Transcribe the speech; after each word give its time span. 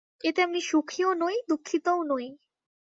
এতে 0.23 0.39
আমি 0.41 0.59
সুখীও 0.61 1.11
নই, 1.13 1.35
দুঃখিতও 1.49 1.99
নই। 2.03 2.25